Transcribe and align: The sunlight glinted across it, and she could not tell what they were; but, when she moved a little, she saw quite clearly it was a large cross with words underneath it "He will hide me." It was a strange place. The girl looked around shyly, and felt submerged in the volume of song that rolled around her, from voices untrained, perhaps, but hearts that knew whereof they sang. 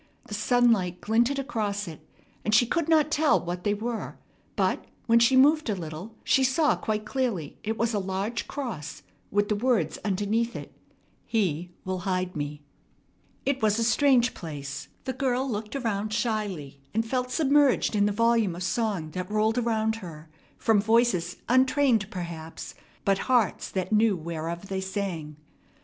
The 0.25 0.33
sunlight 0.33 0.99
glinted 0.99 1.37
across 1.37 1.87
it, 1.87 2.01
and 2.43 2.55
she 2.55 2.65
could 2.65 2.89
not 2.89 3.11
tell 3.11 3.39
what 3.39 3.63
they 3.63 3.75
were; 3.75 4.17
but, 4.55 4.83
when 5.05 5.19
she 5.19 5.37
moved 5.37 5.69
a 5.69 5.75
little, 5.75 6.15
she 6.23 6.43
saw 6.43 6.75
quite 6.75 7.05
clearly 7.05 7.59
it 7.61 7.77
was 7.77 7.93
a 7.93 7.99
large 7.99 8.47
cross 8.47 9.03
with 9.29 9.51
words 9.51 9.99
underneath 10.03 10.55
it 10.55 10.73
"He 11.23 11.69
will 11.85 11.99
hide 11.99 12.35
me." 12.35 12.63
It 13.45 13.61
was 13.61 13.77
a 13.77 13.83
strange 13.83 14.33
place. 14.33 14.87
The 15.03 15.13
girl 15.13 15.47
looked 15.47 15.75
around 15.75 16.13
shyly, 16.13 16.79
and 16.95 17.05
felt 17.05 17.29
submerged 17.29 17.95
in 17.95 18.07
the 18.07 18.11
volume 18.11 18.55
of 18.55 18.63
song 18.63 19.11
that 19.11 19.29
rolled 19.29 19.59
around 19.59 19.97
her, 19.97 20.29
from 20.57 20.81
voices 20.81 21.37
untrained, 21.47 22.09
perhaps, 22.09 22.73
but 23.05 23.19
hearts 23.29 23.69
that 23.69 23.93
knew 23.93 24.17
whereof 24.17 24.67
they 24.67 24.81
sang. 24.81 25.35